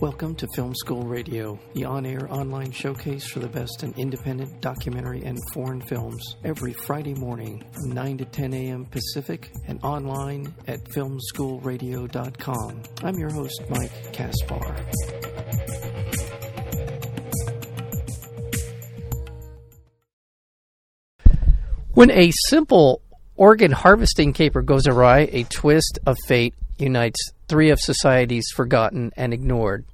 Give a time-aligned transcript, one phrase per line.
[0.00, 4.60] Welcome to Film School Radio, the on air online showcase for the best in independent
[4.60, 8.84] documentary and foreign films, every Friday morning from 9 to 10 a.m.
[8.84, 12.82] Pacific and online at filmschoolradio.com.
[13.02, 14.76] I'm your host, Mike Kaspar.
[21.94, 23.02] When a simple
[23.34, 29.32] organ harvesting caper goes awry, a twist of fate unites three of society's forgotten and
[29.32, 29.84] ignored.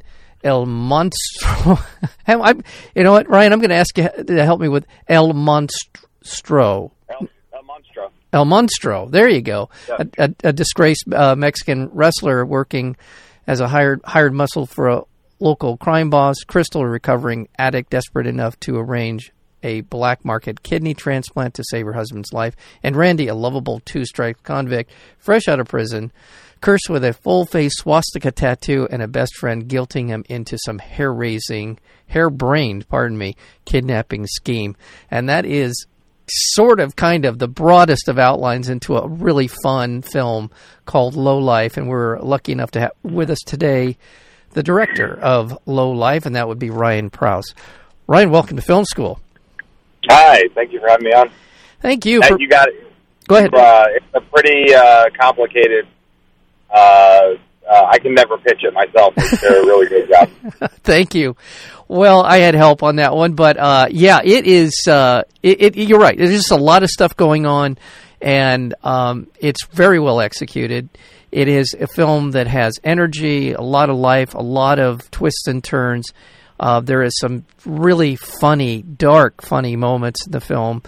[0.45, 1.83] El Monstro.
[2.27, 2.62] I'm,
[2.95, 3.53] you know what, Ryan?
[3.53, 6.91] I'm going to ask you to help me with El Monstro.
[7.09, 8.11] El, El Monstro.
[8.33, 9.11] El Monstro.
[9.11, 9.70] There you go.
[9.89, 12.97] A, a, a, disgraced uh, Mexican wrestler working
[13.47, 15.03] as a hired hired muscle for a
[15.41, 16.37] local crime boss.
[16.47, 21.87] Crystal, a recovering addict, desperate enough to arrange a black market kidney transplant to save
[21.87, 22.55] her husband's life.
[22.83, 26.12] And Randy, a lovable two strike convict, fresh out of prison
[26.65, 30.79] cursed with a full face swastika tattoo and a best friend guilting him into some
[30.79, 34.75] hair raising, hair brained, pardon me, kidnapping scheme.
[35.11, 35.87] And that is
[36.27, 40.51] sort of kind of the broadest of outlines into a really fun film
[40.87, 41.77] called Low Life.
[41.77, 43.98] And we're lucky enough to have with us today
[44.53, 47.55] the director of Low Life, and that would be Ryan Prows.
[48.07, 49.20] Ryan, welcome to Film School.
[50.09, 51.31] Hi, thank you for having me on.
[51.83, 52.23] Thank you.
[52.23, 52.91] For, you got it.
[53.29, 53.55] Go ahead.
[53.55, 55.87] Uh, it's a pretty uh, complicated
[56.75, 57.34] uh,
[57.70, 59.14] uh, I can never pitch it myself.
[59.14, 60.70] They did a really good job.
[60.83, 61.36] Thank you.
[61.89, 64.86] Well, I had help on that one, but uh, yeah, it is.
[64.89, 66.17] Uh, it, it, you're right.
[66.17, 67.78] There's just a lot of stuff going on,
[68.20, 70.89] and um, it's very well executed.
[71.30, 75.47] It is a film that has energy, a lot of life, a lot of twists
[75.47, 76.12] and turns.
[76.61, 80.83] Uh, there is some really funny, dark, funny moments in the film.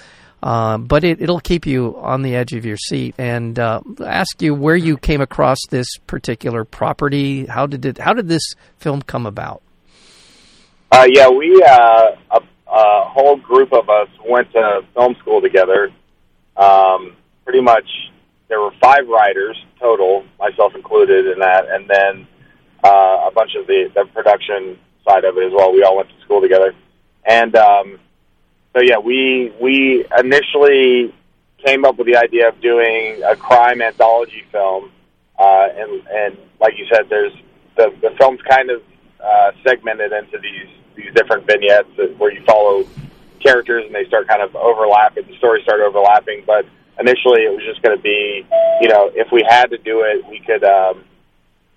[0.47, 4.41] Uh, but it, will keep you on the edge of your seat and uh, ask
[4.41, 7.46] you where you came across this particular property.
[7.46, 7.98] How did it?
[7.98, 9.61] How did this film come about?
[10.92, 15.90] Uh, yeah, we uh, a, a, whole group of us went to film school together.
[16.56, 17.89] Um, pretty much,
[18.46, 22.29] there were five writers total, myself included, in that, and then
[22.85, 25.73] uh, a bunch of the, the production side of it as well.
[25.73, 26.73] We all went to school together,
[27.24, 27.98] and um,
[28.77, 31.14] so yeah, we we initially
[31.64, 34.92] came up with the idea of doing a crime anthology film,
[35.39, 37.33] uh, and and like you said, there's
[37.77, 38.83] the the film's kind of
[39.19, 41.89] uh, segmented into these these different vignettes
[42.19, 42.86] where you follow
[43.41, 45.27] characters and they start kind of overlapping.
[45.27, 46.67] The stories start overlapping, but
[47.01, 48.47] initially it was just going to be,
[48.83, 51.03] you know, if we had to do it, we could um,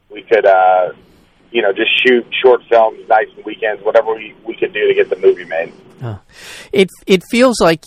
[0.09, 0.91] we could uh,
[1.51, 4.93] you know just shoot short films, nights and weekends, whatever we we could do to
[4.93, 5.71] get the movie made.
[6.71, 7.83] It it feels like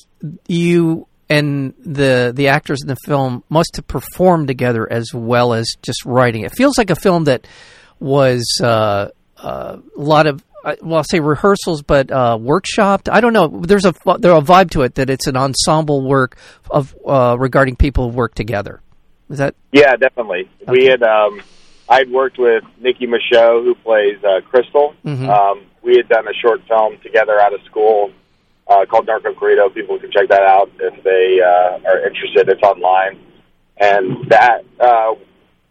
[0.46, 5.66] you and the the actors in the film must have performed together as well as
[5.82, 6.42] just writing.
[6.42, 7.46] It feels like a film that
[7.98, 9.08] was uh,
[9.38, 13.08] uh, a lot of uh, well, I'll say rehearsals, but uh, workshopped.
[13.10, 13.48] I don't know.
[13.48, 16.36] There's a there's a vibe to it that it's an ensemble work
[16.70, 18.80] of uh, regarding people who work together.
[19.30, 19.54] Is that?
[19.72, 20.50] Yeah, definitely.
[20.62, 20.72] Okay.
[20.72, 21.42] We had um,
[21.88, 24.94] I'd worked with Nicki Micheaux, who plays uh, Crystal.
[25.04, 25.28] Mm-hmm.
[25.28, 28.12] Um, we had done a short film together out of school
[28.68, 29.72] uh, called Narco Corrido.
[29.72, 32.48] People can check that out if they uh, are interested.
[32.48, 33.18] It's online,
[33.78, 35.14] and that uh,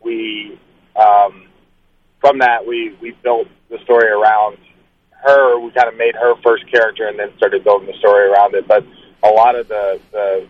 [0.04, 0.60] we
[0.96, 1.48] um,
[2.20, 4.58] from that we we built the story around
[5.24, 5.60] her.
[5.60, 8.68] We kind of made her first character, and then started building the story around it.
[8.68, 8.86] But
[9.24, 10.48] a lot of the the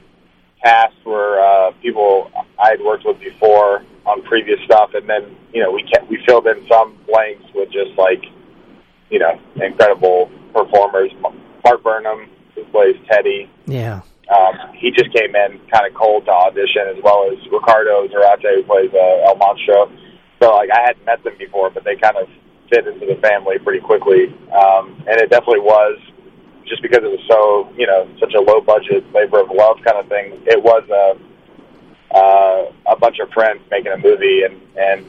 [0.64, 5.62] cast were uh, people I had worked with before on previous stuff, and then you
[5.62, 8.24] know we kept, we filled in some blanks with just like
[9.12, 11.12] you know, incredible performers.
[11.64, 13.50] Mark Burnham, who plays Teddy.
[13.68, 14.02] Yeah.
[14.36, 18.56] Um, he just came in kind of cold to audition, as well as Ricardo Zarate,
[18.56, 19.92] who plays uh, El Monstro.
[20.42, 22.28] So, like, I hadn't met them before, but they kind of
[22.72, 24.34] fit into the family pretty quickly.
[24.52, 26.00] Um, and it definitely was,
[26.66, 30.00] just because it was so, you know, such a low budget labor of love kind
[30.00, 35.06] of thing, it was a, uh, a bunch of friends making a movie, and, and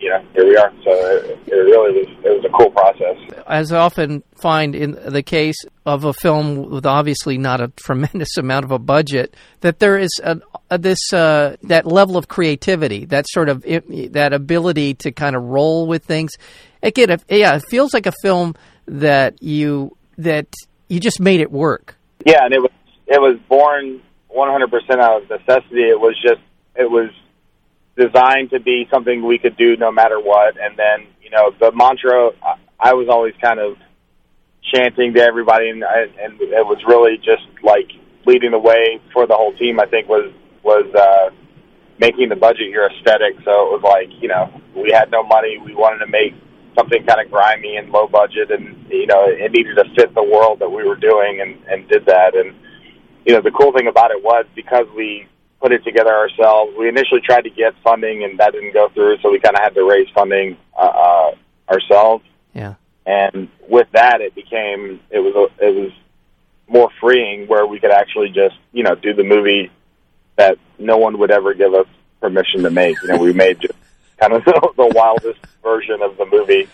[0.00, 0.72] you know, here we are.
[0.82, 3.16] So it, it really was it was a cool process.
[3.46, 8.36] As I often find in the case of a film with obviously not a tremendous
[8.38, 10.40] amount of a budget, that there is a,
[10.78, 15.86] this uh, that level of creativity, that sort of that ability to kind of roll
[15.86, 16.32] with things.
[16.82, 18.54] Again, if, yeah, it feels like a film
[18.86, 20.46] that you that
[20.88, 21.96] you just made it work.
[22.24, 22.70] Yeah, and it was
[23.06, 24.00] it was born
[24.34, 25.82] 100% out of necessity.
[25.82, 26.40] It was just
[26.74, 27.10] it was
[27.96, 30.56] designed to be something we could do no matter what.
[30.60, 32.30] And then, you know, the mantra
[32.80, 33.76] I was always kind of
[34.72, 37.90] chanting to everybody, and, and it was really just like
[38.26, 39.78] leading the way for the whole team.
[39.80, 40.32] I think was
[40.62, 41.34] was uh,
[41.98, 43.36] making the budget your aesthetic.
[43.44, 45.58] So it was like, you know, we had no money.
[45.58, 46.34] We wanted to make
[46.76, 50.24] something kind of grimy and low budget, and you know, it needed to fit the
[50.24, 52.34] world that we were doing, and and did that.
[52.34, 52.54] And
[53.26, 55.28] you know, the cool thing about it was because we
[55.60, 56.74] put it together ourselves.
[56.78, 59.62] We initially tried to get funding, and that didn't go through, so we kind of
[59.62, 61.34] had to raise funding uh, uh,
[61.70, 62.24] ourselves.
[62.54, 62.74] Yeah.
[63.06, 65.92] And with that, it became it was it was
[66.68, 69.70] more freeing where we could actually just you know do the movie
[70.36, 71.86] that no one would ever give us
[72.20, 72.96] permission to make.
[73.02, 73.74] You know, we made just
[74.18, 76.68] kind of the, the wildest version of the movie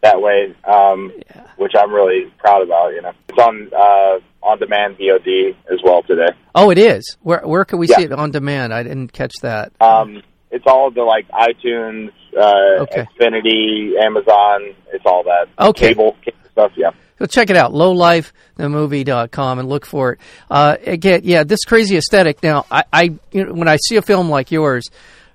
[0.00, 1.46] that way, um, yeah.
[1.56, 2.94] which I'm really proud about.
[2.94, 6.30] You know, it's on uh, on demand VOD as well today.
[6.54, 7.16] Oh, it is.
[7.22, 7.96] Where where can we yeah.
[7.96, 8.72] see it on demand?
[8.72, 9.72] I didn't catch that.
[9.80, 13.06] Um, it's all the like iTunes, uh, okay.
[13.18, 14.74] Xfinity, Amazon.
[14.92, 15.48] It's all that.
[15.58, 15.88] Okay.
[15.88, 16.72] Cable, cable stuff.
[16.76, 16.90] Yeah.
[17.18, 20.20] So check it out, lowlifethemovie.com, and look for it.
[20.48, 22.42] Uh, again, yeah, this crazy aesthetic.
[22.44, 23.02] Now, I, I
[23.32, 24.84] you know, when I see a film like yours,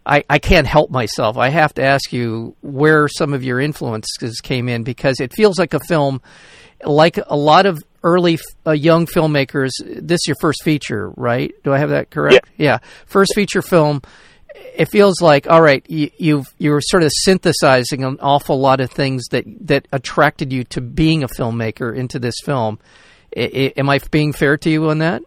[0.05, 1.37] I, I can't help myself.
[1.37, 5.59] I have to ask you where some of your influences came in because it feels
[5.59, 6.21] like a film,
[6.85, 9.71] like a lot of early uh, young filmmakers.
[9.79, 11.53] This is your first feature, right?
[11.63, 12.49] Do I have that correct?
[12.57, 12.65] Yeah.
[12.65, 12.77] yeah.
[13.05, 14.01] First feature film.
[14.75, 15.83] It feels like all right.
[15.89, 20.63] You, you've you're sort of synthesizing an awful lot of things that that attracted you
[20.65, 22.79] to being a filmmaker into this film.
[23.35, 25.23] I, I, am I being fair to you on that?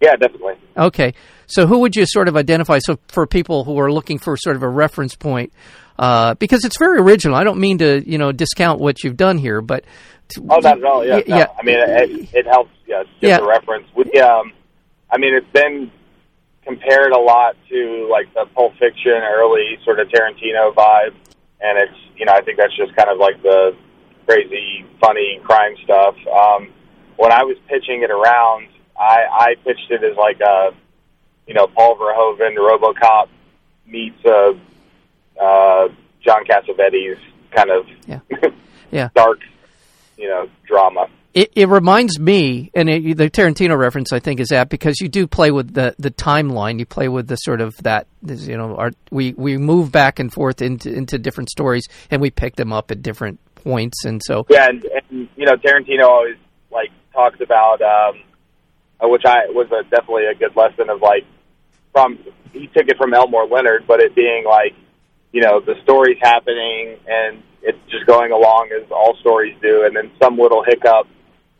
[0.00, 0.54] Yeah, definitely.
[0.76, 1.14] Okay.
[1.46, 2.78] So who would you sort of identify?
[2.78, 5.52] So for people who are looking for sort of a reference point,
[5.98, 7.36] uh, because it's very original.
[7.36, 9.84] I don't mean to you know discount what you've done here, but
[10.38, 11.04] oh, not at all.
[11.04, 11.36] Yeah, no.
[11.36, 11.46] yeah.
[11.58, 12.70] I mean, it, it helps.
[12.86, 13.38] Yeah, give yeah.
[13.38, 13.86] the reference.
[13.94, 14.52] We, um,
[15.10, 15.90] I mean, it's been
[16.64, 21.14] compared a lot to like the Pulp Fiction early sort of Tarantino vibe,
[21.60, 23.76] and it's you know I think that's just kind of like the
[24.26, 26.16] crazy, funny crime stuff.
[26.26, 26.72] Um,
[27.16, 28.68] when I was pitching it around,
[28.98, 30.72] I, I pitched it as like a
[31.50, 33.28] you know, Paul Verhoeven, RoboCop
[33.84, 34.52] meets uh,
[35.42, 35.88] uh,
[36.24, 37.18] John Cassavetes
[37.50, 38.20] kind of yeah.
[38.92, 39.08] Yeah.
[39.16, 39.40] dark,
[40.20, 41.06] you know, drama.
[41.32, 45.08] It, it reminds me, and it, the Tarantino reference I think is that because you
[45.08, 48.74] do play with the, the timeline, you play with the sort of that you know,
[48.76, 52.72] our, we we move back and forth into into different stories, and we pick them
[52.72, 56.36] up at different points, and so yeah, and, and you know, Tarantino always
[56.72, 58.22] like talks about, um,
[59.08, 61.24] which I was a, definitely a good lesson of like
[61.92, 62.18] from
[62.52, 64.74] he took it from Elmore Leonard, but it being like
[65.32, 69.94] you know the story's happening and it's just going along as all stories do, and
[69.94, 71.06] then some little hiccup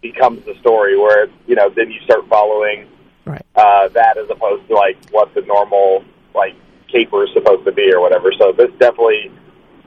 [0.01, 2.89] becomes the story where you know then you start following
[3.25, 3.45] right.
[3.55, 6.55] uh, that as opposed to like what the normal like
[6.89, 8.33] caper is supposed to be or whatever.
[8.39, 9.31] So this definitely,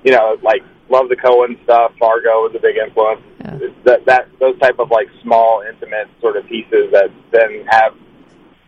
[0.03, 1.93] you know, like love the Coen stuff.
[1.99, 3.21] Fargo was a big influence.
[3.39, 3.69] Yeah.
[3.85, 7.95] That that those type of like small intimate sort of pieces that then have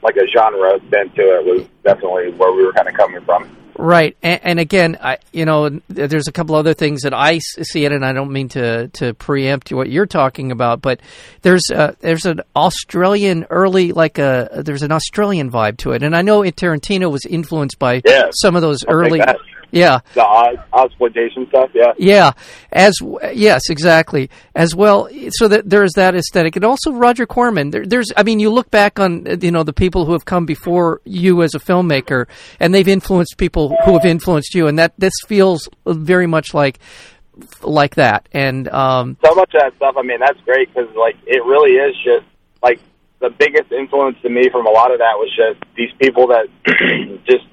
[0.01, 3.55] like a genre bent to it was definitely where we were kind of coming from.
[3.77, 7.83] Right, and, and, again, I you know, there's a couple other things that I see
[7.83, 11.01] it, and I don't mean to to preempt what you're talking about, but
[11.41, 16.15] there's a, there's an Australian early like a there's an Australian vibe to it, and
[16.15, 19.19] I know Tarantino was influenced by yeah, some of those early
[19.71, 19.99] yeah.
[20.13, 21.93] The exploitation stuff, yeah.
[21.97, 22.31] Yeah.
[22.71, 22.95] As
[23.33, 24.29] yes, exactly.
[24.55, 27.71] As well, so that there's that aesthetic, and also Roger Corman.
[27.71, 30.45] There, there's, I mean, you look back on you know the people who have come
[30.45, 32.27] before you as a filmmaker,
[32.59, 36.79] and they've influenced people who have influenced you, and that this feels very much like
[37.61, 38.27] like that.
[38.31, 39.95] And um, so much of that stuff.
[39.97, 42.25] I mean, that's great because like it really is just
[42.61, 42.79] like
[43.19, 46.47] the biggest influence to me from a lot of that was just these people that
[47.25, 47.45] just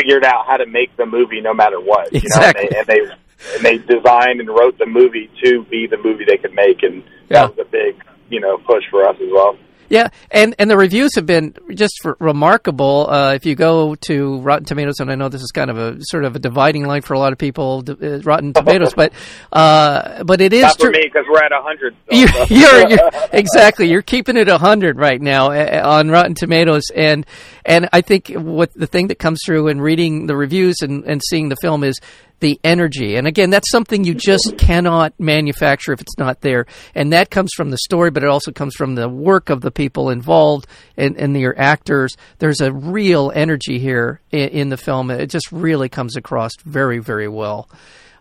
[0.00, 2.12] figured out how to make the movie no matter what.
[2.12, 2.68] You exactly.
[2.70, 3.14] know, and they, and they
[3.54, 7.02] and they designed and wrote the movie to be the movie they could make, and
[7.28, 7.46] yeah.
[7.46, 9.56] that was a big you know push for us as well.
[9.90, 13.10] Yeah, and and the reviews have been just remarkable.
[13.10, 15.98] Uh, if you go to Rotten Tomatoes, and I know this is kind of a
[16.02, 19.12] sort of a dividing line for a lot of people, uh, Rotten Tomatoes, but
[19.52, 21.96] uh, but it is not for me because we're at hundred.
[22.08, 22.16] So.
[22.16, 27.26] You, you're, you're, exactly you're keeping it hundred right now uh, on Rotten Tomatoes, and
[27.66, 31.20] and I think what the thing that comes through in reading the reviews and, and
[31.28, 31.98] seeing the film is
[32.40, 33.16] the energy.
[33.16, 36.66] And again, that's something you just cannot manufacture if it's not there.
[36.94, 39.70] And that comes from the story, but it also comes from the work of the
[39.70, 40.66] people involved
[40.96, 42.16] and, and your actors.
[42.38, 45.10] There's a real energy here in, in, the film.
[45.10, 47.68] It just really comes across very, very well.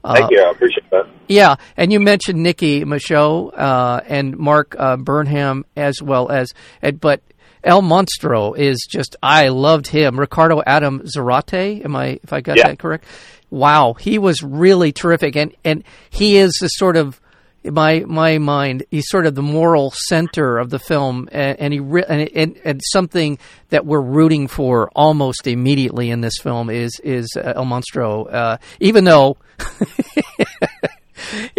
[0.03, 0.43] Thank uh, you.
[0.43, 1.07] I appreciate that.
[1.27, 6.53] Yeah, and you mentioned Nicki Micheaux uh, and Mark uh, Burnham as well as,
[6.99, 7.21] but
[7.63, 10.19] El Monstro is just I loved him.
[10.19, 12.69] Ricardo Adam Zarate, am I if I got yeah.
[12.69, 13.05] that correct?
[13.49, 17.19] Wow, he was really terrific, and and he is the sort of
[17.63, 21.27] my my mind he's sort of the moral center of the film.
[21.31, 23.37] And, and he re- and, and, and, something
[23.69, 28.33] that we're rooting for almost immediately in this film is is El Monstro.
[28.33, 29.37] Uh, even though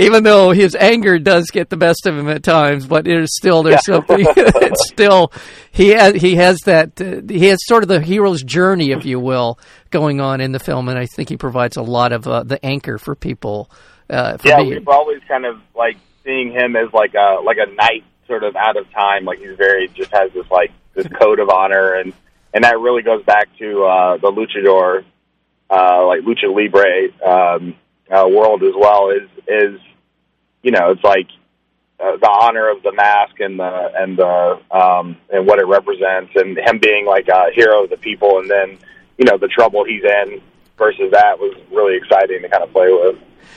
[0.01, 3.63] even though his anger does get the best of him at times, but it's still
[3.63, 3.97] there's yeah.
[3.97, 4.21] something.
[4.37, 5.33] it's still
[5.73, 9.21] he has he has that uh, he has sort of the hero's journey, if you
[9.21, 9.59] will,
[9.91, 12.65] going on in the film, and I think he provides a lot of uh, the
[12.65, 13.71] anchor for people.
[14.09, 14.71] Uh, for yeah, me.
[14.71, 18.57] we've always kind of like seeing him as like a like a knight, sort of
[18.57, 19.25] out of time.
[19.25, 22.13] Like he's very just has this like this code of honor, and
[22.53, 25.05] and that really goes back to uh, the luchador,
[25.71, 27.77] uh, like lucha libre um,
[28.11, 29.11] uh, world as well.
[29.11, 29.81] Is is
[30.63, 31.27] you know it's like
[32.01, 36.33] uh, the honor of the mask and the and the um, and what it represents,
[36.35, 38.79] and him being like a hero of the people, and then
[39.19, 40.41] you know the trouble he's in
[40.79, 43.17] versus that was really exciting to kind of play with.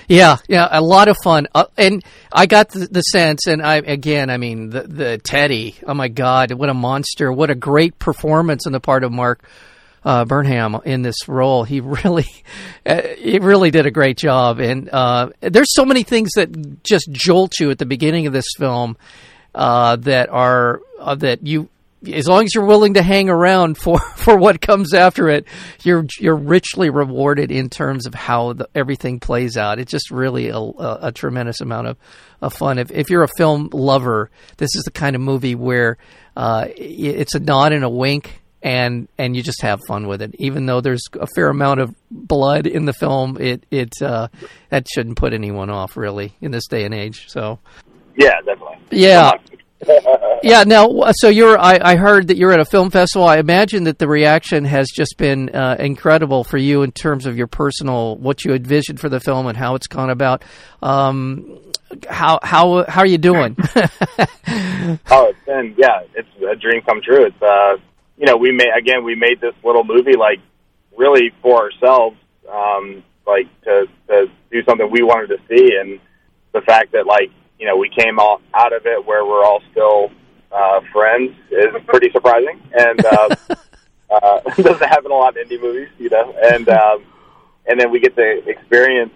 [0.09, 3.77] Yeah, yeah, a lot of fun, uh, and I got the, the, sense, and I
[3.77, 5.75] again, I mean, the the Teddy.
[5.87, 7.31] Oh my God, what a monster!
[7.31, 9.41] What a great performance on the part of Mark
[10.05, 11.63] uh, Burnham in this role.
[11.63, 12.27] He really,
[12.85, 17.09] uh, he really did a great job, and uh, there's so many things that just
[17.11, 18.97] jolt you at the beginning of this film
[19.55, 21.69] uh, that are uh, that you
[22.11, 25.45] as long as you're willing to hang around for, for what comes after it,
[25.83, 29.79] you're you're richly rewarded in terms of how the, everything plays out.
[29.79, 31.97] It's just really a, a, tremendous amount of,
[32.41, 32.77] of fun.
[32.77, 35.97] If if you're a film lover, this is the kind of movie where
[36.35, 40.33] uh, it's a nod and a wink, and and you just have fun with it.
[40.39, 44.29] Even though there's a fair amount of blood in the film, it it uh,
[44.69, 47.29] that shouldn't put anyone off really in this day and age.
[47.29, 47.59] So.
[48.15, 48.77] Yeah, definitely.
[48.91, 49.31] Yeah,
[50.43, 50.63] yeah.
[50.65, 51.57] Now, so you're.
[51.57, 53.27] I, I, heard that you're at a film festival.
[53.27, 57.37] I imagine that the reaction has just been uh, incredible for you in terms of
[57.37, 60.43] your personal what you envisioned for the film and how it's gone about.
[60.83, 61.59] Um,
[62.07, 63.55] how how how are you doing?
[63.75, 67.25] oh, it's been yeah, it's a dream come true.
[67.25, 67.77] It's uh,
[68.17, 70.39] you know, we made again we made this little movie like
[70.95, 72.17] really for ourselves,
[72.49, 75.99] um, like to to do something we wanted to see, and
[76.53, 79.61] the fact that like you know, we came all out of it where we're all
[79.71, 80.11] still
[80.51, 83.35] uh, friends is pretty surprising, and uh,
[84.09, 86.35] uh, doesn't happen a lot in indie movies, you know.
[86.43, 87.05] And um,
[87.65, 89.13] and then we get to experience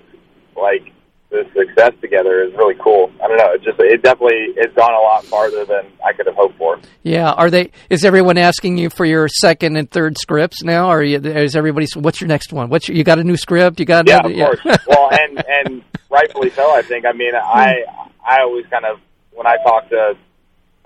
[0.56, 0.94] like
[1.30, 3.12] the success together is really cool.
[3.22, 3.52] I don't know.
[3.52, 6.80] It just it definitely it's gone a lot farther than I could have hoped for.
[7.04, 7.32] Yeah.
[7.32, 7.72] Are they?
[7.90, 10.90] Is everyone asking you for your second and third scripts now?
[10.90, 11.88] Or is everybody?
[11.96, 12.70] What's your next one?
[12.70, 13.80] What's your, you got a new script?
[13.80, 14.08] You got?
[14.08, 14.78] Yeah, another, of course.
[14.88, 16.74] well, and and rightfully so.
[16.74, 17.06] I think.
[17.06, 17.84] I mean, I
[18.26, 19.00] I always kind of
[19.34, 20.18] when I talk to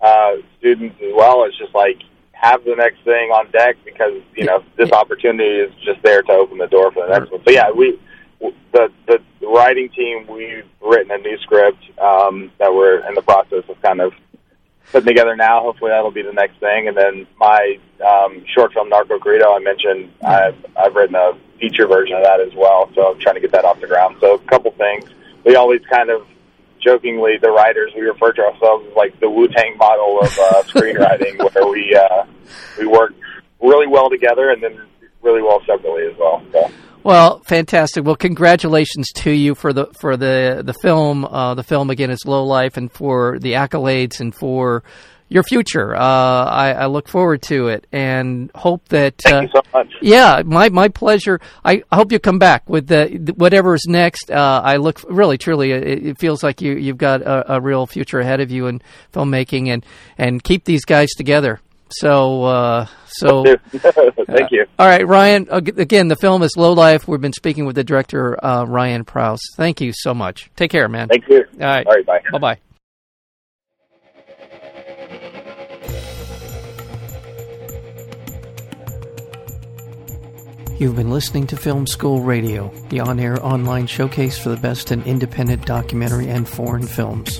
[0.01, 1.97] uh, students as well, it's just like
[2.31, 6.31] have the next thing on deck because you know this opportunity is just there to
[6.31, 7.41] open the door for the next one.
[7.45, 7.99] So yeah, we
[8.73, 13.63] the the writing team we've written a new script um, that we're in the process
[13.69, 14.13] of kind of
[14.91, 15.61] putting together now.
[15.61, 16.87] Hopefully that'll be the next thing.
[16.87, 21.87] And then my um, short film Narco Grito, I mentioned I've I've written a feature
[21.87, 22.89] version of that as well.
[22.95, 24.17] So I'm trying to get that off the ground.
[24.19, 25.05] So a couple things.
[25.43, 26.27] We always kind of
[26.79, 30.63] jokingly, the writers, we refer to ourselves as like the Wu Tang model of uh,
[30.67, 32.25] screenwriting, where we uh,
[32.77, 33.13] we work
[33.61, 34.81] really well together and then
[35.21, 36.43] really well separately as well.
[36.51, 36.71] So.
[37.03, 38.05] Well, fantastic.
[38.05, 41.25] Well, congratulations to you for the for the the film.
[41.25, 44.83] Uh, the film again is Low Life, and for the accolades and for
[45.31, 45.95] your future.
[45.95, 49.15] Uh, I, I, look forward to it and hope that.
[49.17, 49.93] Thank uh, you so much.
[50.01, 51.39] Yeah, my my pleasure.
[51.63, 54.29] I hope you come back with the whatever is next.
[54.29, 55.71] Uh, I look really, truly.
[55.71, 58.81] It, it, feels like you you've got a, a, real future ahead of you in
[59.13, 59.85] filmmaking, and
[60.17, 61.61] and keep these guys together.
[61.91, 64.65] So, uh, so thank you.
[64.79, 65.47] all right, Ryan.
[65.51, 67.07] Again, the film is Low Life.
[67.07, 69.41] We've been speaking with the director uh, Ryan Prows.
[69.57, 70.49] Thank you so much.
[70.55, 71.07] Take care, man.
[71.07, 71.43] Thank you.
[71.59, 71.85] All right.
[71.85, 72.05] All right.
[72.05, 72.21] Bye.
[72.31, 72.39] Bye.
[72.39, 72.57] Bye.
[80.81, 84.91] You've been listening to Film School Radio, the on air online showcase for the best
[84.91, 87.39] in independent documentary and foreign films.